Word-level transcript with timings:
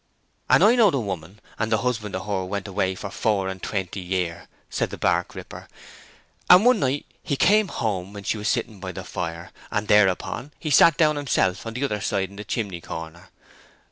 "And 0.49 0.63
I 0.63 0.73
knowed 0.73 0.95
a 0.95 0.99
woman, 0.99 1.39
and 1.59 1.71
the 1.71 1.77
husband 1.77 2.15
o' 2.15 2.23
her 2.23 2.43
went 2.43 2.67
away 2.67 2.95
for 2.95 3.11
four 3.11 3.47
and 3.47 3.61
twenty 3.61 3.99
year," 3.99 4.47
said 4.67 4.89
the 4.89 4.97
bark 4.97 5.35
ripper. 5.35 5.67
"And 6.49 6.65
one 6.65 6.79
night 6.79 7.05
he 7.21 7.35
came 7.35 7.67
home 7.67 8.11
when 8.11 8.23
she 8.23 8.39
was 8.39 8.49
sitting 8.49 8.79
by 8.79 8.93
the 8.93 9.03
fire, 9.03 9.51
and 9.69 9.87
thereupon 9.87 10.53
he 10.59 10.71
sat 10.71 10.97
down 10.97 11.17
himself 11.17 11.67
on 11.67 11.75
the 11.75 11.83
other 11.83 12.01
side 12.01 12.31
of 12.31 12.37
the 12.37 12.43
chimney 12.43 12.81
corner. 12.81 13.29